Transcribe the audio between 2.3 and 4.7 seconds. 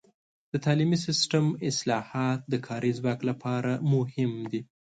د کاري ځواک لپاره مهم دي.